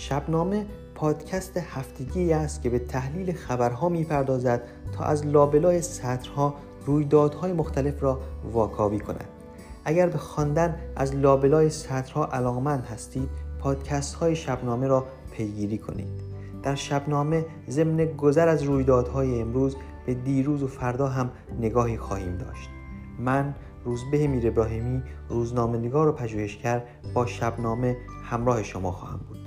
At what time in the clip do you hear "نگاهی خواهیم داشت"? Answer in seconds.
21.60-22.68